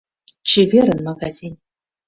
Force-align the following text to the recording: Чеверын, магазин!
Чеверын, 0.49 0.99
магазин! 1.09 1.53